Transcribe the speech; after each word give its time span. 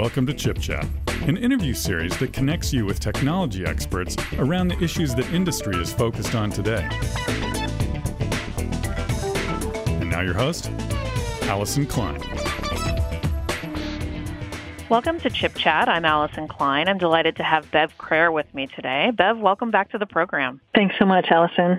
Welcome 0.00 0.26
to 0.28 0.32
Chip 0.32 0.58
Chat, 0.58 0.86
an 1.28 1.36
interview 1.36 1.74
series 1.74 2.16
that 2.20 2.32
connects 2.32 2.72
you 2.72 2.86
with 2.86 3.00
technology 3.00 3.66
experts 3.66 4.16
around 4.38 4.68
the 4.68 4.82
issues 4.82 5.14
that 5.14 5.30
industry 5.30 5.76
is 5.76 5.92
focused 5.92 6.34
on 6.34 6.48
today. 6.48 6.88
And 10.00 10.08
now, 10.08 10.22
your 10.22 10.32
host, 10.32 10.70
Allyson 11.42 11.84
Klein. 11.84 12.18
Welcome 14.88 15.20
to 15.20 15.28
Chip 15.28 15.54
Chat. 15.54 15.86
I'm 15.86 16.06
Allyson 16.06 16.48
Klein. 16.48 16.88
I'm 16.88 16.96
delighted 16.96 17.36
to 17.36 17.42
have 17.42 17.70
Bev 17.70 17.98
Crair 17.98 18.32
with 18.32 18.46
me 18.54 18.68
today. 18.68 19.10
Bev, 19.14 19.36
welcome 19.36 19.70
back 19.70 19.90
to 19.90 19.98
the 19.98 20.06
program. 20.06 20.62
Thanks 20.74 20.94
so 20.98 21.04
much, 21.04 21.26
Allyson. 21.30 21.78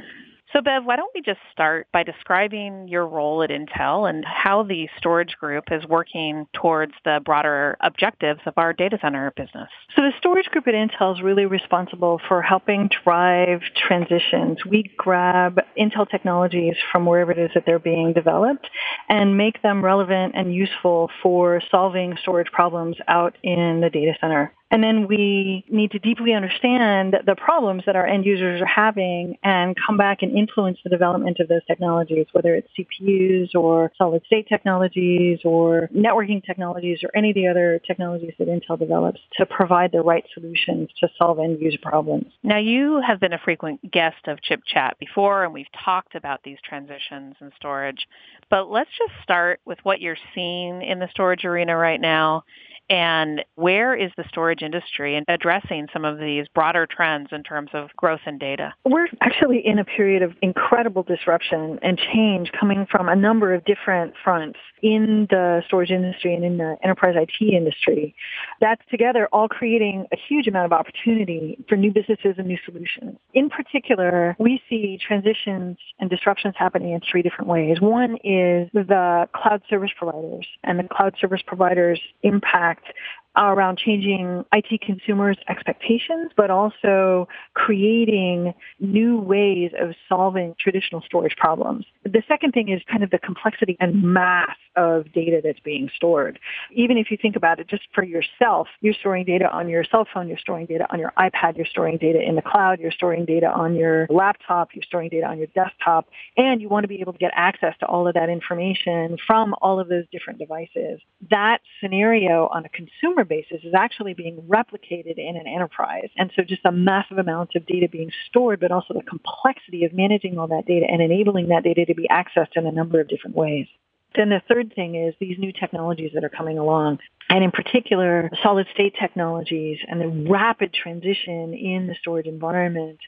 So, 0.53 0.61
Bev, 0.61 0.83
why 0.83 0.97
don't 0.97 1.11
we 1.15 1.21
just 1.21 1.39
start 1.53 1.87
by 1.93 2.03
describing 2.03 2.89
your 2.89 3.07
role 3.07 3.41
at 3.41 3.51
Intel 3.51 4.09
and 4.09 4.25
how 4.25 4.63
the 4.63 4.89
storage 4.97 5.37
group 5.39 5.65
is 5.71 5.85
working 5.87 6.45
towards 6.51 6.91
the 7.05 7.21
broader 7.23 7.77
objectives 7.79 8.41
of 8.45 8.53
our 8.57 8.73
data 8.73 8.97
center 9.01 9.31
business? 9.37 9.69
So, 9.95 10.01
the 10.01 10.11
storage 10.17 10.47
group 10.47 10.67
at 10.67 10.73
Intel 10.73 11.15
is 11.15 11.21
really 11.21 11.45
responsible 11.45 12.19
for 12.27 12.41
helping 12.41 12.89
drive 13.03 13.61
transitions. 13.75 14.65
We 14.65 14.91
grab 14.97 15.61
Intel 15.79 16.09
technologies 16.09 16.75
from 16.91 17.05
wherever 17.05 17.31
it 17.31 17.37
is 17.37 17.51
that 17.53 17.63
they're 17.65 17.79
being 17.79 18.11
developed 18.11 18.67
and 19.07 19.37
make 19.37 19.61
them 19.61 19.83
relevant 19.83 20.33
and 20.35 20.53
useful 20.53 21.09
for 21.23 21.61
solving 21.71 22.17
storage 22.21 22.51
problems 22.51 22.97
out 23.07 23.37
in 23.41 23.79
the 23.79 23.89
data 23.89 24.13
center. 24.19 24.53
And 24.71 24.81
then 24.81 25.05
we 25.05 25.65
need 25.69 25.91
to 25.91 25.99
deeply 25.99 26.33
understand 26.33 27.17
the 27.25 27.35
problems 27.35 27.83
that 27.85 27.97
our 27.97 28.07
end 28.07 28.25
users 28.25 28.61
are 28.61 28.65
having 28.65 29.37
and 29.43 29.75
come 29.75 29.97
back 29.97 30.19
and 30.21 30.35
influence 30.35 30.77
the 30.81 30.89
development 30.89 31.39
of 31.41 31.49
those 31.49 31.61
technologies, 31.67 32.25
whether 32.31 32.55
it's 32.55 32.69
CPUs 32.79 33.53
or 33.53 33.91
solid 33.97 34.23
state 34.25 34.47
technologies 34.47 35.39
or 35.43 35.89
networking 35.93 36.43
technologies 36.43 36.99
or 37.03 37.09
any 37.13 37.31
of 37.31 37.35
the 37.35 37.47
other 37.47 37.81
technologies 37.85 38.33
that 38.39 38.47
Intel 38.47 38.79
develops 38.79 39.19
to 39.33 39.45
provide 39.45 39.91
the 39.91 40.01
right 40.01 40.23
solutions 40.33 40.89
to 41.01 41.09
solve 41.17 41.39
end 41.39 41.59
user 41.59 41.77
problems. 41.81 42.31
Now 42.41 42.57
you 42.57 43.01
have 43.05 43.19
been 43.19 43.33
a 43.33 43.39
frequent 43.39 43.91
guest 43.91 44.25
of 44.27 44.41
Chip 44.41 44.61
Chat 44.65 44.97
before 44.99 45.43
and 45.43 45.53
we've 45.53 45.65
talked 45.83 46.15
about 46.15 46.43
these 46.43 46.57
transitions 46.63 47.35
in 47.41 47.51
storage. 47.57 48.07
But 48.49 48.71
let's 48.71 48.89
just 48.97 49.21
start 49.21 49.59
with 49.65 49.79
what 49.83 49.99
you're 49.99 50.15
seeing 50.33 50.81
in 50.81 50.99
the 50.99 51.09
storage 51.11 51.43
arena 51.43 51.75
right 51.75 51.99
now 51.99 52.45
and 52.89 53.43
where 53.55 53.95
is 53.95 54.11
the 54.17 54.23
storage 54.27 54.61
industry 54.61 55.15
in 55.15 55.23
addressing 55.27 55.87
some 55.93 56.05
of 56.05 56.19
these 56.19 56.45
broader 56.53 56.87
trends 56.89 57.29
in 57.31 57.43
terms 57.43 57.69
of 57.73 57.89
growth 57.95 58.21
and 58.25 58.39
data? 58.39 58.73
We're 58.85 59.07
actually 59.21 59.65
in 59.65 59.79
a 59.79 59.85
period 59.85 60.21
of 60.21 60.33
incredible 60.41 61.03
disruption 61.03 61.79
and 61.81 61.97
change 62.13 62.51
coming 62.57 62.85
from 62.89 63.09
a 63.09 63.15
number 63.15 63.53
of 63.53 63.63
different 63.65 64.13
fronts 64.23 64.59
in 64.81 65.27
the 65.29 65.61
storage 65.67 65.91
industry 65.91 66.33
and 66.33 66.43
in 66.43 66.57
the 66.57 66.75
enterprise 66.83 67.15
IT 67.15 67.45
industry. 67.45 68.15
That's 68.59 68.81
together 68.89 69.27
all 69.31 69.47
creating 69.47 70.07
a 70.11 70.17
huge 70.27 70.47
amount 70.47 70.65
of 70.65 70.73
opportunity 70.73 71.57
for 71.69 71.75
new 71.75 71.91
businesses 71.91 72.35
and 72.37 72.47
new 72.47 72.57
solutions. 72.65 73.17
In 73.33 73.49
particular, 73.49 74.35
we 74.39 74.61
see 74.69 74.99
transitions 75.05 75.77
and 75.99 76.09
disruptions 76.09 76.55
happening 76.57 76.93
in 76.93 77.01
three 77.09 77.21
different 77.21 77.47
ways. 77.47 77.79
One 77.79 78.15
is 78.23 78.69
the 78.73 79.27
cloud 79.35 79.61
service 79.69 79.91
providers 79.97 80.47
and 80.63 80.79
the 80.79 80.87
cloud 80.91 81.15
service 81.19 81.41
providers 81.45 82.01
impact 82.23 82.70
fact 82.75 82.93
around 83.37 83.77
changing 83.77 84.45
IT 84.53 84.81
consumers' 84.81 85.37
expectations, 85.47 86.31
but 86.35 86.49
also 86.49 87.27
creating 87.53 88.53
new 88.79 89.19
ways 89.19 89.71
of 89.79 89.93
solving 90.09 90.55
traditional 90.59 91.01
storage 91.01 91.35
problems. 91.37 91.85
The 92.03 92.23
second 92.27 92.51
thing 92.51 92.69
is 92.69 92.81
kind 92.89 93.03
of 93.03 93.09
the 93.09 93.19
complexity 93.19 93.77
and 93.79 94.03
mass 94.03 94.55
of 94.75 95.11
data 95.13 95.41
that's 95.43 95.59
being 95.59 95.89
stored. 95.95 96.39
Even 96.73 96.97
if 96.97 97.11
you 97.11 97.17
think 97.21 97.35
about 97.35 97.59
it 97.59 97.67
just 97.67 97.83
for 97.93 98.03
yourself, 98.03 98.67
you're 98.81 98.93
storing 98.93 99.25
data 99.25 99.49
on 99.51 99.69
your 99.69 99.83
cell 99.83 100.07
phone, 100.13 100.27
you're 100.27 100.37
storing 100.37 100.65
data 100.65 100.85
on 100.91 100.99
your 100.99 101.13
iPad, 101.17 101.57
you're 101.57 101.65
storing 101.65 101.97
data 101.97 102.21
in 102.21 102.35
the 102.35 102.41
cloud, 102.41 102.79
you're 102.79 102.91
storing 102.91 103.25
data 103.25 103.47
on 103.47 103.75
your 103.75 104.07
laptop, 104.09 104.69
you're 104.73 104.83
storing 104.83 105.09
data 105.09 105.25
on 105.25 105.37
your 105.37 105.47
desktop, 105.47 106.07
and 106.37 106.61
you 106.61 106.69
want 106.69 106.83
to 106.83 106.87
be 106.87 107.01
able 107.01 107.13
to 107.13 107.19
get 107.19 107.31
access 107.35 107.75
to 107.79 107.85
all 107.85 108.07
of 108.07 108.13
that 108.13 108.29
information 108.29 109.17
from 109.25 109.53
all 109.61 109.79
of 109.79 109.89
those 109.89 110.05
different 110.11 110.39
devices. 110.39 111.01
That 111.29 111.59
scenario 111.81 112.47
on 112.47 112.65
a 112.65 112.69
consumer 112.69 113.20
basis 113.25 113.63
is 113.63 113.73
actually 113.73 114.13
being 114.13 114.41
replicated 114.47 115.17
in 115.17 115.35
an 115.37 115.47
enterprise. 115.47 116.09
And 116.17 116.31
so 116.35 116.43
just 116.43 116.65
a 116.65 116.71
massive 116.71 117.17
amount 117.17 117.55
of 117.55 117.65
data 117.65 117.87
being 117.89 118.11
stored, 118.27 118.59
but 118.59 118.71
also 118.71 118.93
the 118.93 119.03
complexity 119.03 119.85
of 119.85 119.93
managing 119.93 120.37
all 120.37 120.47
that 120.47 120.65
data 120.65 120.85
and 120.89 121.01
enabling 121.01 121.49
that 121.49 121.63
data 121.63 121.85
to 121.85 121.95
be 121.95 122.07
accessed 122.09 122.55
in 122.55 122.65
a 122.65 122.71
number 122.71 122.99
of 122.99 123.07
different 123.07 123.35
ways. 123.35 123.67
Then 124.15 124.29
the 124.29 124.41
third 124.47 124.73
thing 124.75 124.95
is 124.95 125.15
these 125.19 125.39
new 125.39 125.53
technologies 125.53 126.11
that 126.15 126.23
are 126.23 126.29
coming 126.29 126.57
along, 126.57 126.99
and 127.29 127.43
in 127.43 127.51
particular, 127.51 128.29
solid 128.43 128.67
state 128.73 128.93
technologies 128.99 129.79
and 129.87 130.01
the 130.01 130.29
rapid 130.29 130.73
transition 130.73 131.53
in 131.53 131.87
the 131.87 131.95
storage 132.01 132.27
environment 132.27 132.99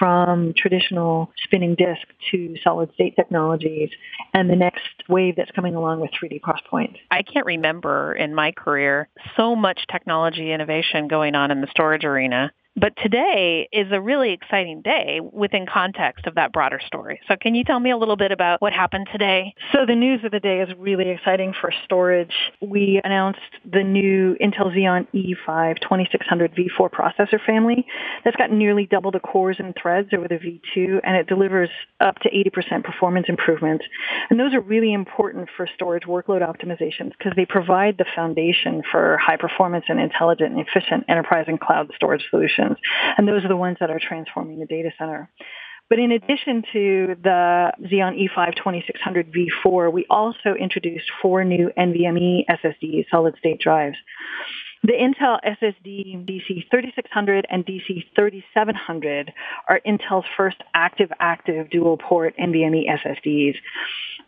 from 0.00 0.54
traditional 0.56 1.30
spinning 1.44 1.74
disk 1.74 2.00
to 2.30 2.56
solid 2.64 2.90
state 2.94 3.14
technologies 3.14 3.90
and 4.32 4.48
the 4.48 4.56
next 4.56 4.80
wave 5.10 5.36
that's 5.36 5.50
coming 5.50 5.74
along 5.74 6.00
with 6.00 6.10
3D 6.10 6.40
XPoint. 6.40 6.96
I 7.10 7.22
can't 7.22 7.44
remember 7.44 8.14
in 8.14 8.34
my 8.34 8.52
career 8.52 9.10
so 9.36 9.54
much 9.54 9.78
technology 9.92 10.52
innovation 10.52 11.06
going 11.06 11.34
on 11.34 11.50
in 11.50 11.60
the 11.60 11.66
storage 11.70 12.04
arena. 12.04 12.50
But 12.80 12.94
today 13.02 13.68
is 13.72 13.88
a 13.92 14.00
really 14.00 14.32
exciting 14.32 14.80
day 14.80 15.20
within 15.20 15.66
context 15.66 16.26
of 16.26 16.36
that 16.36 16.50
broader 16.50 16.80
story. 16.86 17.20
So 17.28 17.36
can 17.36 17.54
you 17.54 17.62
tell 17.62 17.78
me 17.78 17.90
a 17.90 17.96
little 17.98 18.16
bit 18.16 18.32
about 18.32 18.62
what 18.62 18.72
happened 18.72 19.08
today? 19.12 19.54
So 19.70 19.84
the 19.84 19.94
news 19.94 20.24
of 20.24 20.30
the 20.30 20.40
day 20.40 20.60
is 20.60 20.70
really 20.78 21.10
exciting 21.10 21.52
for 21.60 21.74
storage. 21.84 22.32
We 22.62 22.98
announced 23.04 23.40
the 23.70 23.82
new 23.82 24.34
Intel 24.40 24.74
Xeon 24.74 25.06
E5 25.14 25.80
2600 25.82 26.54
V4 26.54 26.90
processor 26.90 27.38
family. 27.44 27.84
That's 28.24 28.36
got 28.36 28.50
nearly 28.50 28.86
double 28.86 29.10
the 29.10 29.20
cores 29.20 29.56
and 29.58 29.74
threads 29.80 30.08
over 30.16 30.26
the 30.26 30.36
V2 30.36 31.00
and 31.04 31.16
it 31.16 31.26
delivers 31.26 31.68
up 32.00 32.16
to 32.20 32.30
80% 32.30 32.82
performance 32.82 33.26
improvements. 33.28 33.84
And 34.30 34.40
those 34.40 34.54
are 34.54 34.60
really 34.62 34.94
important 34.94 35.50
for 35.54 35.68
storage 35.74 36.04
workload 36.04 36.40
optimizations 36.40 37.12
because 37.18 37.34
they 37.36 37.44
provide 37.44 37.98
the 37.98 38.06
foundation 38.16 38.82
for 38.90 39.18
high 39.18 39.36
performance 39.36 39.84
and 39.88 40.00
intelligent 40.00 40.56
and 40.56 40.66
efficient 40.66 41.04
enterprise 41.10 41.44
and 41.46 41.60
cloud 41.60 41.90
storage 41.94 42.22
solutions 42.30 42.69
And 43.16 43.26
those 43.26 43.44
are 43.44 43.48
the 43.48 43.56
ones 43.56 43.76
that 43.80 43.90
are 43.90 44.00
transforming 44.00 44.60
the 44.60 44.66
data 44.66 44.90
center. 44.98 45.30
But 45.88 45.98
in 45.98 46.12
addition 46.12 46.62
to 46.72 47.16
the 47.20 47.72
Xeon 47.82 48.28
E5 48.28 48.54
2600 48.54 49.32
V4, 49.32 49.92
we 49.92 50.06
also 50.08 50.54
introduced 50.58 51.10
four 51.20 51.44
new 51.44 51.70
NVMe 51.76 52.44
SSDs, 52.48 53.06
solid 53.10 53.34
state 53.38 53.58
drives. 53.58 53.96
The 54.82 54.92
Intel 54.92 55.38
SSD 55.44 56.24
DC3600 56.24 57.44
and 57.50 57.66
DC3700 57.66 59.28
are 59.68 59.80
Intel's 59.86 60.24
first 60.38 60.56
active-active 60.72 61.68
dual-port 61.68 62.34
NVMe 62.38 62.88
SSDs. 62.88 63.56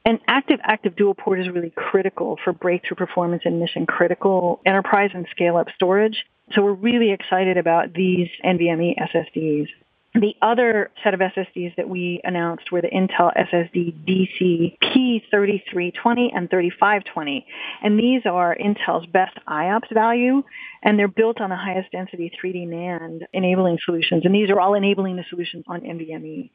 And 0.04 0.18
active-active 0.28 0.94
dual-port 0.94 1.40
is 1.40 1.48
really 1.48 1.72
critical 1.74 2.38
for 2.44 2.52
breakthrough 2.52 2.96
performance 2.96 3.42
in 3.46 3.60
mission-critical 3.60 4.60
enterprise 4.66 5.10
and 5.14 5.26
scale-up 5.30 5.68
storage. 5.74 6.26
So 6.52 6.60
we're 6.60 6.72
really 6.72 7.12
excited 7.12 7.56
about 7.56 7.94
these 7.94 8.28
NVMe 8.44 8.94
SSDs. 8.98 9.68
The 10.14 10.34
other 10.42 10.90
set 11.02 11.14
of 11.14 11.20
SSDs 11.20 11.76
that 11.76 11.88
we 11.88 12.20
announced 12.22 12.70
were 12.70 12.82
the 12.82 12.88
Intel 12.88 13.32
SSD 13.34 13.94
DC 14.06 14.76
P3320 14.82 16.36
and 16.36 16.50
3520. 16.50 17.46
And 17.82 17.98
these 17.98 18.20
are 18.26 18.54
Intel's 18.54 19.06
best 19.06 19.38
IOPS 19.48 19.94
value, 19.94 20.42
and 20.82 20.98
they're 20.98 21.08
built 21.08 21.40
on 21.40 21.48
the 21.48 21.56
highest 21.56 21.92
density 21.92 22.30
3D 22.30 22.68
NAND 22.68 23.22
enabling 23.32 23.78
solutions. 23.82 24.26
And 24.26 24.34
these 24.34 24.50
are 24.50 24.60
all 24.60 24.74
enabling 24.74 25.16
the 25.16 25.24
solutions 25.30 25.64
on 25.66 25.80
NVMe. 25.80 26.50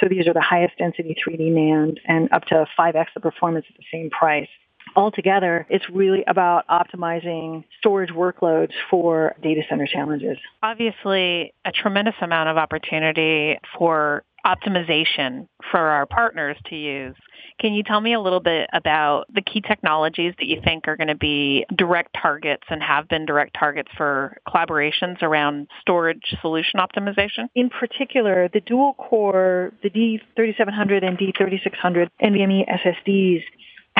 So 0.00 0.08
these 0.08 0.26
are 0.26 0.32
the 0.32 0.40
highest 0.40 0.78
density 0.78 1.14
3D 1.14 1.52
NAND 1.52 1.98
and 2.06 2.32
up 2.32 2.46
to 2.46 2.64
5x 2.78 3.08
the 3.12 3.20
performance 3.20 3.66
at 3.68 3.76
the 3.76 3.84
same 3.92 4.08
price 4.08 4.48
altogether, 4.96 5.66
it's 5.68 5.88
really 5.90 6.24
about 6.26 6.66
optimizing 6.68 7.64
storage 7.78 8.10
workloads 8.10 8.72
for 8.90 9.34
data 9.42 9.62
center 9.68 9.86
challenges. 9.86 10.38
Obviously, 10.62 11.54
a 11.64 11.72
tremendous 11.72 12.14
amount 12.20 12.48
of 12.48 12.56
opportunity 12.56 13.58
for 13.78 14.24
optimization 14.44 15.46
for 15.70 15.78
our 15.78 16.06
partners 16.06 16.56
to 16.66 16.76
use. 16.76 17.14
Can 17.60 17.74
you 17.74 17.82
tell 17.82 18.00
me 18.00 18.14
a 18.14 18.20
little 18.20 18.40
bit 18.40 18.68
about 18.72 19.26
the 19.32 19.42
key 19.42 19.60
technologies 19.60 20.34
that 20.38 20.46
you 20.46 20.60
think 20.64 20.88
are 20.88 20.96
going 20.96 21.08
to 21.08 21.14
be 21.14 21.64
direct 21.76 22.16
targets 22.20 22.64
and 22.68 22.82
have 22.82 23.08
been 23.08 23.24
direct 23.24 23.56
targets 23.58 23.90
for 23.96 24.36
collaborations 24.48 25.22
around 25.22 25.68
storage 25.80 26.34
solution 26.40 26.80
optimization? 26.80 27.46
In 27.54 27.70
particular, 27.70 28.48
the 28.52 28.60
dual 28.60 28.94
core, 28.94 29.72
the 29.82 29.90
D3700 29.90 31.06
and 31.06 31.18
D3600 31.18 32.08
NVMe 32.20 32.64
SSDs 32.68 33.42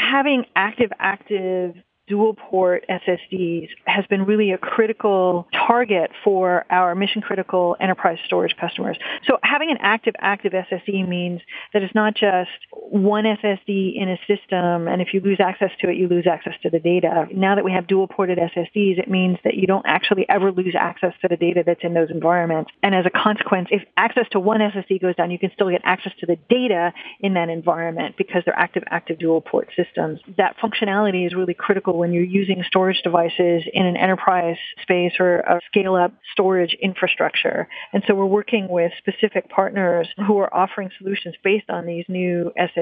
having 0.02 0.44
active 0.56 0.90
active 0.98 1.74
dual 2.08 2.34
port 2.34 2.84
SSDs 2.90 3.68
has 3.86 4.04
been 4.06 4.24
really 4.24 4.50
a 4.50 4.58
critical 4.58 5.46
target 5.54 6.10
for 6.24 6.66
our 6.68 6.94
mission 6.94 7.22
critical 7.22 7.76
enterprise 7.80 8.18
storage 8.26 8.56
customers. 8.60 8.98
So 9.26 9.38
having 9.42 9.70
an 9.70 9.78
active 9.80 10.14
active 10.18 10.52
SSD 10.52 11.08
means 11.08 11.40
that 11.72 11.82
it's 11.82 11.94
not 11.94 12.14
just 12.14 12.50
one 12.92 13.24
SSD 13.24 13.96
in 13.96 14.10
a 14.10 14.18
system 14.28 14.86
and 14.86 15.00
if 15.00 15.14
you 15.14 15.20
lose 15.20 15.38
access 15.40 15.70
to 15.80 15.88
it 15.88 15.96
you 15.96 16.08
lose 16.08 16.26
access 16.26 16.52
to 16.62 16.68
the 16.68 16.78
data. 16.78 17.26
Now 17.32 17.54
that 17.54 17.64
we 17.64 17.72
have 17.72 17.86
dual 17.86 18.06
ported 18.06 18.36
SSDs 18.36 18.98
it 18.98 19.08
means 19.08 19.38
that 19.44 19.54
you 19.54 19.66
don't 19.66 19.86
actually 19.86 20.26
ever 20.28 20.52
lose 20.52 20.74
access 20.78 21.14
to 21.22 21.28
the 21.28 21.38
data 21.38 21.62
that's 21.64 21.80
in 21.82 21.94
those 21.94 22.10
environments. 22.10 22.70
And 22.82 22.94
as 22.94 23.06
a 23.06 23.10
consequence 23.10 23.68
if 23.70 23.82
access 23.96 24.26
to 24.32 24.40
one 24.40 24.60
SSD 24.60 25.00
goes 25.00 25.16
down 25.16 25.30
you 25.30 25.38
can 25.38 25.50
still 25.54 25.70
get 25.70 25.80
access 25.84 26.12
to 26.20 26.26
the 26.26 26.36
data 26.50 26.92
in 27.20 27.32
that 27.32 27.48
environment 27.48 28.16
because 28.18 28.42
they're 28.44 28.58
active 28.58 28.82
active 28.88 29.18
dual 29.18 29.40
port 29.40 29.70
systems. 29.74 30.20
That 30.36 30.56
functionality 30.58 31.26
is 31.26 31.34
really 31.34 31.54
critical 31.54 31.96
when 31.96 32.12
you're 32.12 32.24
using 32.24 32.62
storage 32.66 33.00
devices 33.02 33.62
in 33.72 33.86
an 33.86 33.96
enterprise 33.96 34.58
space 34.82 35.12
or 35.18 35.38
a 35.38 35.60
scale 35.66 35.94
up 35.94 36.12
storage 36.32 36.76
infrastructure. 36.82 37.68
And 37.94 38.02
so 38.06 38.14
we're 38.14 38.26
working 38.26 38.68
with 38.68 38.92
specific 38.98 39.48
partners 39.48 40.08
who 40.26 40.36
are 40.38 40.54
offering 40.54 40.90
solutions 40.98 41.36
based 41.42 41.70
on 41.70 41.86
these 41.86 42.04
new 42.08 42.52
SSDs, 42.58 42.81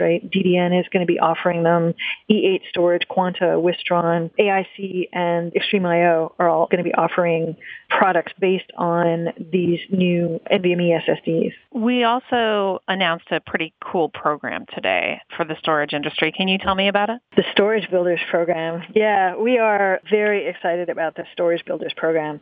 right? 0.00 0.30
DDN 0.30 0.78
is 0.78 0.86
going 0.92 1.06
to 1.06 1.10
be 1.10 1.18
offering 1.18 1.62
them. 1.62 1.94
E8 2.30 2.60
Storage, 2.70 3.06
Quanta, 3.08 3.60
Wistron, 3.60 4.30
AIC, 4.38 5.08
and 5.12 5.52
XtremIO 5.52 6.32
are 6.38 6.48
all 6.48 6.66
going 6.66 6.82
to 6.82 6.88
be 6.88 6.94
offering 6.94 7.56
products 7.88 8.32
based 8.40 8.70
on 8.76 9.28
these 9.52 9.80
new 9.90 10.40
NVMe 10.50 10.98
SSDs. 11.06 11.52
We 11.72 12.04
also 12.04 12.80
announced 12.88 13.26
a 13.30 13.40
pretty 13.40 13.74
cool 13.84 14.08
program 14.08 14.66
today 14.74 15.20
for 15.36 15.44
the 15.44 15.56
storage 15.58 15.92
industry. 15.92 16.32
Can 16.32 16.48
you 16.48 16.58
tell 16.58 16.74
me 16.74 16.88
about 16.88 17.10
it? 17.10 17.20
The 17.36 17.44
Storage 17.52 17.90
Builders 17.90 18.20
Program. 18.30 18.82
Yeah, 18.94 19.36
we 19.36 19.58
are 19.58 20.00
very 20.10 20.48
excited 20.48 20.88
about 20.88 21.16
the 21.16 21.24
Storage 21.32 21.64
Builders 21.64 21.92
Program. 21.96 22.40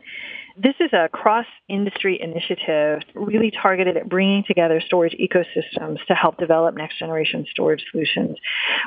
This 0.62 0.74
is 0.78 0.92
a 0.92 1.08
cross-industry 1.08 2.20
initiative 2.20 3.00
really 3.14 3.50
targeted 3.50 3.96
at 3.96 4.10
bringing 4.10 4.44
together 4.46 4.82
storage 4.84 5.16
ecosystems 5.18 6.04
to 6.06 6.14
help 6.14 6.36
develop 6.36 6.74
next-generation 6.74 7.46
storage 7.50 7.82
solutions. 7.90 8.36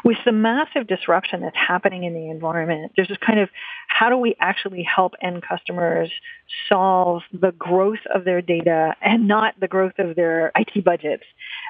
With 0.03 0.17
the 0.23 0.31
massive 0.31 0.85
disruption 0.85 1.41
that's 1.41 1.57
happening 1.57 2.03
in 2.03 2.13
the 2.13 2.29
environment, 2.29 2.91
there's 2.95 3.07
this 3.07 3.17
kind 3.25 3.39
of 3.39 3.49
how 3.87 4.09
do 4.09 4.17
we 4.17 4.35
actually 4.39 4.83
help 4.83 5.13
end 5.19 5.41
customers 5.41 6.11
solve 6.69 7.23
the 7.31 7.53
growth 7.53 8.05
of 8.13 8.23
their 8.23 8.41
data 8.41 8.93
and 9.01 9.27
not 9.27 9.59
the 9.59 9.67
growth 9.67 9.97
of 9.97 10.15
their 10.15 10.51
IT 10.55 10.85
budgets. 10.85 11.23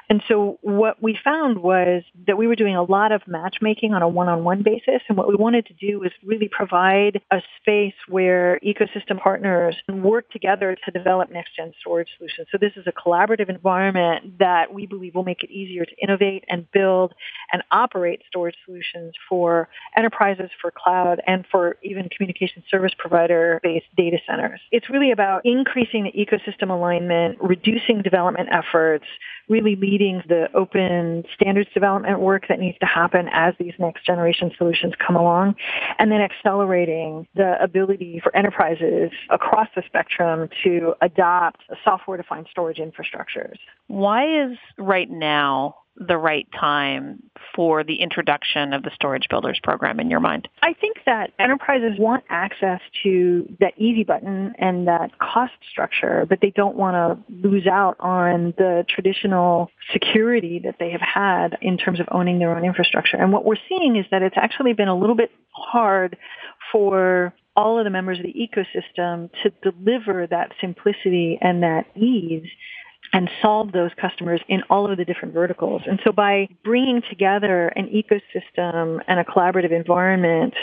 And 0.08 0.22
so 0.28 0.58
what 0.60 1.02
we 1.02 1.18
found 1.24 1.62
was 1.62 2.02
that 2.26 2.36
we 2.36 2.46
were 2.46 2.56
doing 2.56 2.76
a 2.76 2.82
lot 2.82 3.10
of 3.10 3.22
matchmaking 3.26 3.94
on 3.94 4.02
a 4.02 4.08
one-on-one 4.08 4.62
basis. 4.62 5.00
And 5.08 5.16
what 5.16 5.28
we 5.28 5.34
wanted 5.34 5.66
to 5.66 5.74
do 5.74 5.98
was 5.98 6.10
really 6.24 6.48
provide 6.48 7.22
a 7.30 7.40
space 7.60 7.94
where 8.08 8.60
ecosystem 8.60 9.18
partners 9.18 9.76
work 9.88 10.30
together 10.30 10.76
to 10.84 10.90
develop 10.90 11.30
next-gen 11.30 11.72
storage 11.80 12.08
solutions. 12.18 12.48
So 12.52 12.58
this 12.58 12.72
is 12.76 12.86
a 12.86 12.92
collaborative 12.92 13.48
environment 13.48 14.38
that 14.38 14.74
we 14.74 14.86
believe 14.86 15.14
will 15.14 15.24
make 15.24 15.42
it 15.42 15.50
easier 15.50 15.84
to 15.84 15.96
innovate 16.02 16.44
and 16.48 16.70
build 16.70 17.14
and 17.52 17.62
operate 17.70 18.22
storage 18.28 18.56
solutions 18.66 19.14
for 19.28 19.68
enterprises, 19.96 20.50
for 20.60 20.70
cloud, 20.70 21.22
and 21.26 21.46
for 21.50 21.76
even 21.82 22.08
communication 22.14 22.62
service 22.70 22.92
provider-based 22.98 23.86
data 23.96 24.18
centers. 24.28 24.60
It's 24.70 24.90
really 24.90 25.12
about 25.12 25.46
increasing 25.46 26.04
the 26.04 26.12
ecosystem 26.12 26.70
alignment, 26.70 27.38
reducing 27.40 28.02
development 28.02 28.50
efforts, 28.52 29.06
really 29.48 29.76
leading 29.76 29.93
the 29.98 30.48
open 30.54 31.24
standards 31.34 31.68
development 31.72 32.20
work 32.20 32.46
that 32.48 32.58
needs 32.58 32.78
to 32.78 32.86
happen 32.86 33.28
as 33.32 33.54
these 33.58 33.74
next 33.78 34.04
generation 34.04 34.50
solutions 34.56 34.94
come 35.04 35.16
along, 35.16 35.54
and 35.98 36.10
then 36.10 36.20
accelerating 36.20 37.26
the 37.34 37.62
ability 37.62 38.20
for 38.22 38.34
enterprises 38.36 39.10
across 39.30 39.68
the 39.74 39.82
spectrum 39.86 40.48
to 40.62 40.94
adopt 41.00 41.62
software-defined 41.84 42.46
storage 42.50 42.78
infrastructures. 42.78 43.56
Why 43.86 44.44
is 44.44 44.56
right 44.78 45.10
now 45.10 45.76
the 45.96 46.16
right 46.16 46.46
time 46.58 47.22
for 47.54 47.84
the 47.84 47.96
introduction 47.96 48.72
of 48.72 48.82
the 48.82 48.90
Storage 48.94 49.28
Builders 49.30 49.60
program 49.62 50.00
in 50.00 50.10
your 50.10 50.20
mind? 50.20 50.48
I 50.62 50.72
think 50.74 50.98
that 51.06 51.32
enterprises 51.38 51.92
want 51.98 52.24
access 52.28 52.80
to 53.04 53.48
that 53.60 53.74
easy 53.76 54.02
button 54.02 54.54
and 54.58 54.88
that 54.88 55.18
cost 55.18 55.52
structure, 55.70 56.26
but 56.28 56.40
they 56.40 56.50
don't 56.50 56.76
want 56.76 56.94
to 56.94 57.48
lose 57.48 57.66
out 57.66 57.96
on 58.00 58.54
the 58.58 58.84
traditional 58.88 59.70
security 59.92 60.60
that 60.64 60.76
they 60.80 60.90
have 60.90 61.00
had 61.00 61.58
in 61.60 61.78
terms 61.78 62.00
of 62.00 62.08
owning 62.10 62.38
their 62.38 62.56
own 62.56 62.64
infrastructure. 62.64 63.16
And 63.16 63.32
what 63.32 63.44
we're 63.44 63.56
seeing 63.68 63.96
is 63.96 64.06
that 64.10 64.22
it's 64.22 64.36
actually 64.36 64.72
been 64.72 64.88
a 64.88 64.98
little 64.98 65.16
bit 65.16 65.30
hard 65.50 66.16
for 66.72 67.32
all 67.56 67.78
of 67.78 67.84
the 67.84 67.90
members 67.90 68.18
of 68.18 68.24
the 68.24 68.34
ecosystem 68.34 69.30
to 69.42 69.70
deliver 69.70 70.26
that 70.26 70.52
simplicity 70.60 71.38
and 71.40 71.62
that 71.62 71.86
ease 71.96 72.48
and 73.14 73.30
solve 73.40 73.70
those 73.70 73.92
customers 74.00 74.40
in 74.48 74.62
all 74.68 74.90
of 74.90 74.98
the 74.98 75.04
different 75.04 75.32
verticals. 75.32 75.82
And 75.86 76.00
so 76.04 76.10
by 76.10 76.48
bringing 76.64 77.00
together 77.08 77.68
an 77.68 77.88
ecosystem 77.88 79.00
and 79.06 79.20
a 79.20 79.24
collaborative 79.24 79.70
environment 79.70 80.54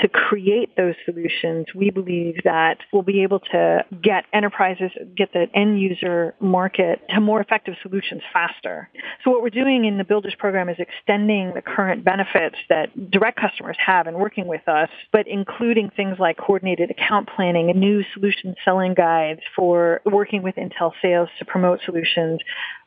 to 0.00 0.08
create 0.08 0.76
those 0.76 0.94
solutions, 1.04 1.66
we 1.74 1.90
believe 1.90 2.40
that 2.44 2.78
we'll 2.92 3.02
be 3.02 3.22
able 3.22 3.38
to 3.38 3.84
get 4.02 4.24
enterprises, 4.32 4.90
get 5.16 5.32
the 5.32 5.46
end 5.54 5.80
user 5.80 6.34
market 6.40 7.00
to 7.10 7.20
more 7.20 7.40
effective 7.40 7.74
solutions 7.82 8.22
faster. 8.32 8.88
So 9.22 9.30
what 9.30 9.42
we're 9.42 9.50
doing 9.50 9.84
in 9.84 9.98
the 9.98 10.04
Builders 10.04 10.34
program 10.36 10.68
is 10.68 10.76
extending 10.78 11.52
the 11.54 11.62
current 11.62 12.04
benefits 12.04 12.56
that 12.68 13.10
direct 13.10 13.40
customers 13.40 13.76
have 13.84 14.06
in 14.06 14.14
working 14.14 14.46
with 14.46 14.66
us, 14.66 14.90
but 15.12 15.28
including 15.28 15.90
things 15.94 16.18
like 16.18 16.36
coordinated 16.36 16.90
account 16.90 17.28
planning 17.34 17.70
new 17.82 18.04
solution 18.14 18.54
selling 18.64 18.94
guides 18.94 19.40
for 19.56 20.00
working 20.04 20.42
with 20.42 20.54
Intel 20.56 20.92
sales 21.00 21.28
to 21.38 21.44
promote 21.44 21.80
solutions, 21.84 21.91
solutions 21.92 22.40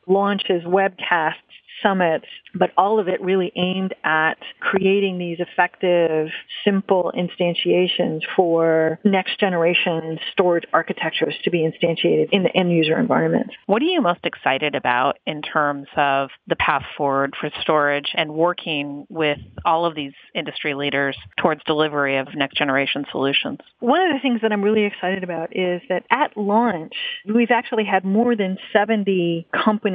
launches, 0.06 0.62
webcasts, 0.64 1.34
summits, 1.82 2.26
but 2.54 2.70
all 2.76 2.98
of 2.98 3.08
it 3.08 3.20
really 3.20 3.52
aimed 3.56 3.94
at 4.04 4.38
creating 4.60 5.18
these 5.18 5.38
effective, 5.40 6.28
simple 6.64 7.12
instantiations 7.16 8.20
for 8.34 8.98
next 9.04 9.38
generation 9.38 10.18
storage 10.32 10.64
architectures 10.72 11.34
to 11.44 11.50
be 11.50 11.58
instantiated 11.58 12.28
in 12.32 12.42
the 12.42 12.56
end 12.56 12.72
user 12.72 12.98
environment. 12.98 13.50
What 13.66 13.82
are 13.82 13.86
you 13.86 14.00
most 14.00 14.24
excited 14.24 14.74
about 14.74 15.18
in 15.26 15.42
terms 15.42 15.86
of 15.96 16.30
the 16.46 16.56
path 16.56 16.84
forward 16.96 17.34
for 17.38 17.50
storage 17.60 18.12
and 18.14 18.32
working 18.34 19.06
with 19.08 19.38
all 19.64 19.84
of 19.84 19.94
these 19.94 20.12
industry 20.34 20.74
leaders 20.74 21.16
towards 21.38 21.62
delivery 21.64 22.18
of 22.18 22.28
next 22.34 22.56
generation 22.56 23.04
solutions? 23.10 23.58
One 23.80 24.02
of 24.02 24.12
the 24.14 24.20
things 24.20 24.40
that 24.42 24.52
I'm 24.52 24.62
really 24.62 24.84
excited 24.84 25.22
about 25.22 25.54
is 25.54 25.82
that 25.88 26.04
at 26.10 26.36
launch, 26.36 26.94
we've 27.26 27.50
actually 27.50 27.84
had 27.84 28.04
more 28.04 28.34
than 28.34 28.56
70 28.72 29.46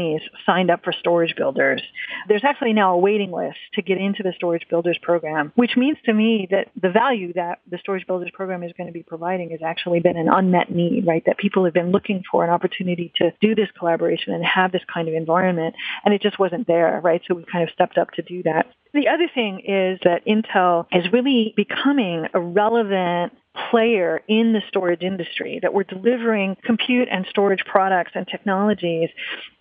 companies 0.01 0.21
signed 0.45 0.69
up 0.69 0.83
for 0.83 0.93
storage 0.93 1.35
builders. 1.35 1.81
There's 2.27 2.43
actually 2.43 2.73
now 2.73 2.93
a 2.93 2.97
waiting 2.97 3.31
list 3.31 3.57
to 3.73 3.81
get 3.81 3.97
into 3.97 4.23
the 4.23 4.33
Storage 4.35 4.67
Builders 4.69 4.97
program, 5.01 5.51
which 5.55 5.75
means 5.77 5.97
to 6.05 6.13
me 6.13 6.47
that 6.51 6.69
the 6.81 6.89
value 6.89 7.33
that 7.33 7.59
the 7.69 7.77
Storage 7.77 8.05
Builders 8.07 8.29
program 8.33 8.63
is 8.63 8.71
going 8.77 8.87
to 8.87 8.93
be 8.93 9.03
providing 9.03 9.51
has 9.51 9.61
actually 9.63 9.99
been 9.99 10.17
an 10.17 10.27
unmet 10.29 10.71
need, 10.71 11.05
right? 11.07 11.23
That 11.25 11.37
people 11.37 11.65
have 11.65 11.73
been 11.73 11.91
looking 11.91 12.23
for 12.29 12.43
an 12.43 12.49
opportunity 12.49 13.11
to 13.17 13.31
do 13.41 13.55
this 13.55 13.69
collaboration 13.77 14.33
and 14.33 14.43
have 14.43 14.71
this 14.71 14.83
kind 14.91 15.07
of 15.07 15.13
environment, 15.13 15.75
and 16.05 16.13
it 16.13 16.21
just 16.21 16.39
wasn't 16.39 16.67
there, 16.67 16.99
right? 17.03 17.21
So 17.27 17.35
we 17.35 17.45
kind 17.51 17.63
of 17.63 17.73
stepped 17.73 17.97
up 17.97 18.11
to 18.11 18.21
do 18.21 18.43
that. 18.43 18.67
The 18.93 19.07
other 19.07 19.29
thing 19.33 19.59
is 19.59 19.99
that 20.03 20.25
Intel 20.25 20.85
is 20.91 21.11
really 21.13 21.53
becoming 21.55 22.27
a 22.33 22.39
relevant 22.39 23.33
player 23.69 24.21
in 24.27 24.53
the 24.53 24.61
storage 24.67 25.01
industry, 25.01 25.59
that 25.61 25.73
we're 25.73 25.83
delivering 25.83 26.55
compute 26.63 27.07
and 27.11 27.25
storage 27.29 27.63
products 27.65 28.11
and 28.15 28.27
technologies 28.27 29.09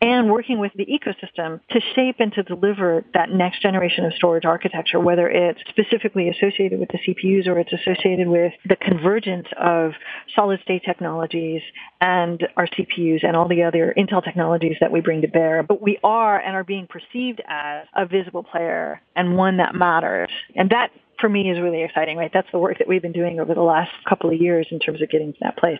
and 0.00 0.30
working 0.30 0.58
with 0.58 0.72
the 0.76 0.86
ecosystem 0.86 1.60
to 1.70 1.80
shape 1.94 2.16
and 2.18 2.32
to 2.32 2.42
deliver 2.42 3.04
that 3.14 3.30
next 3.30 3.62
generation 3.62 4.04
of 4.04 4.12
storage 4.14 4.44
architecture, 4.44 5.00
whether 5.00 5.28
it's 5.28 5.60
specifically 5.68 6.28
associated 6.28 6.78
with 6.78 6.88
the 6.90 6.98
CPUs 6.98 7.46
or 7.46 7.58
it's 7.58 7.72
associated 7.72 8.28
with 8.28 8.52
the 8.68 8.76
convergence 8.76 9.46
of 9.58 9.92
solid 10.34 10.60
state 10.62 10.82
technologies 10.84 11.62
and 12.00 12.46
our 12.56 12.66
CPUs 12.66 13.24
and 13.24 13.36
all 13.36 13.48
the 13.48 13.62
other 13.62 13.92
Intel 13.96 14.22
technologies 14.22 14.76
that 14.80 14.92
we 14.92 15.00
bring 15.00 15.22
to 15.22 15.28
bear. 15.28 15.62
But 15.62 15.82
we 15.82 15.98
are 16.04 16.38
and 16.38 16.54
are 16.54 16.64
being 16.64 16.86
perceived 16.86 17.42
as 17.48 17.86
a 17.94 18.06
visible 18.06 18.44
player 18.44 19.00
and 19.16 19.36
one 19.36 19.56
that 19.58 19.74
matters. 19.74 20.30
And 20.54 20.70
that 20.70 20.90
for 21.20 21.28
me 21.28 21.50
is 21.50 21.60
really 21.60 21.82
exciting, 21.82 22.16
right? 22.16 22.30
That's 22.32 22.50
the 22.52 22.58
work 22.58 22.78
that 22.78 22.88
we've 22.88 23.02
been 23.02 23.12
doing 23.12 23.40
over 23.40 23.54
the 23.54 23.62
last 23.62 23.90
couple 24.08 24.30
of 24.30 24.40
years 24.40 24.66
in 24.70 24.78
terms 24.78 25.02
of 25.02 25.10
getting 25.10 25.32
to 25.32 25.38
that 25.42 25.56
place. 25.56 25.78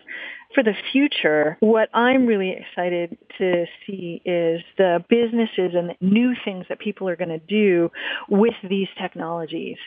For 0.53 0.63
the 0.63 0.73
future, 0.91 1.57
what 1.61 1.89
I'm 1.93 2.25
really 2.25 2.51
excited 2.51 3.17
to 3.37 3.65
see 3.85 4.21
is 4.25 4.61
the 4.77 5.03
businesses 5.09 5.73
and 5.75 5.95
new 6.01 6.33
things 6.43 6.65
that 6.69 6.79
people 6.79 7.07
are 7.07 7.15
going 7.15 7.29
to 7.29 7.39
do 7.39 7.89
with 8.29 8.55
these 8.69 8.89
technologies. 8.99 9.77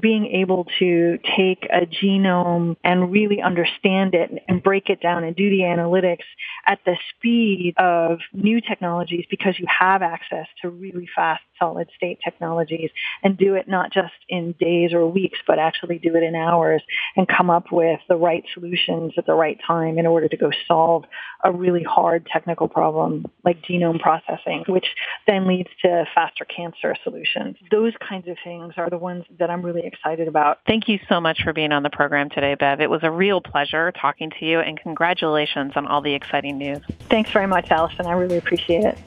Being 0.00 0.26
able 0.26 0.66
to 0.78 1.18
take 1.36 1.66
a 1.72 1.86
genome 1.86 2.76
and 2.84 3.10
really 3.10 3.40
understand 3.40 4.14
it 4.14 4.30
and 4.48 4.62
break 4.62 4.88
it 4.88 5.00
down 5.00 5.24
and 5.24 5.34
do 5.34 5.50
the 5.50 5.60
analytics 5.60 6.24
at 6.66 6.78
the 6.84 6.96
speed 7.10 7.74
of 7.78 8.18
new 8.32 8.60
technologies 8.60 9.24
because 9.30 9.58
you 9.58 9.66
have 9.66 10.02
access 10.02 10.46
to 10.62 10.68
really 10.68 11.08
fast 11.14 11.42
solid 11.58 11.88
state 11.96 12.18
technologies 12.22 12.90
and 13.22 13.38
do 13.38 13.54
it 13.54 13.68
not 13.68 13.92
just 13.92 14.12
in 14.28 14.52
days 14.60 14.92
or 14.92 15.08
weeks, 15.08 15.38
but 15.46 15.58
actually 15.58 15.98
do 15.98 16.14
it 16.16 16.22
in 16.22 16.34
hours 16.34 16.82
and 17.16 17.26
come 17.28 17.50
up 17.50 17.72
with 17.72 18.00
the 18.08 18.16
right 18.16 18.44
solutions 18.54 19.12
at 19.16 19.26
the 19.26 19.34
right 19.34 19.58
time 19.66 19.98
in 19.98 20.06
order 20.06 20.28
to 20.28 20.36
go 20.36 20.50
solve 20.66 21.04
a 21.44 21.52
really 21.52 21.82
hard 21.82 22.26
technical 22.26 22.68
problem 22.68 23.24
like 23.44 23.62
genome 23.62 24.00
processing, 24.00 24.64
which 24.68 24.86
then 25.26 25.46
leads 25.46 25.68
to 25.82 26.04
faster 26.14 26.44
cancer 26.44 26.94
solutions. 27.04 27.56
Those 27.70 27.92
kinds 28.06 28.28
of 28.28 28.36
things 28.44 28.74
are 28.76 28.90
the 28.90 28.98
ones 28.98 29.24
that 29.38 29.50
I'm 29.50 29.62
really 29.62 29.85
excited 29.86 30.28
about. 30.28 30.58
Thank 30.66 30.88
you 30.88 30.98
so 31.08 31.20
much 31.20 31.42
for 31.42 31.52
being 31.52 31.72
on 31.72 31.82
the 31.82 31.90
program 31.90 32.30
today, 32.30 32.54
Bev. 32.54 32.80
It 32.80 32.90
was 32.90 33.02
a 33.02 33.10
real 33.10 33.40
pleasure 33.40 33.92
talking 33.92 34.30
to 34.38 34.44
you 34.44 34.60
and 34.60 34.78
congratulations 34.78 35.72
on 35.76 35.86
all 35.86 36.00
the 36.00 36.14
exciting 36.14 36.58
news. 36.58 36.80
Thanks 37.08 37.30
very 37.30 37.46
much, 37.46 37.70
Allyson. 37.70 38.06
I 38.06 38.12
really 38.12 38.36
appreciate 38.36 38.84
it. 38.84 38.98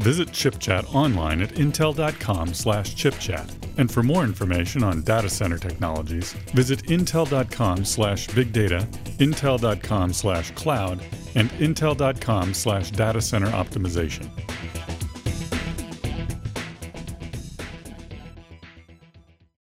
Visit 0.00 0.28
ChipChat 0.28 0.94
online 0.94 1.42
at 1.42 1.50
intel.com 1.50 2.54
slash 2.54 2.94
chipchat. 2.94 3.50
And 3.76 3.90
for 3.90 4.02
more 4.02 4.24
information 4.24 4.82
on 4.82 5.02
data 5.02 5.28
center 5.28 5.58
technologies, 5.58 6.32
visit 6.54 6.84
intel.com 6.84 7.84
slash 7.84 8.26
big 8.28 8.52
data, 8.52 8.88
intel.com 9.18 10.12
slash 10.14 10.50
cloud, 10.52 11.02
and 11.34 11.50
intel.com 11.52 12.54
slash 12.54 12.90
data 12.92 13.20
center 13.20 13.48
optimization. 13.48 14.28